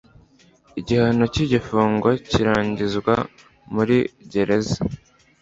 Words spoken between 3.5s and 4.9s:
muri gereza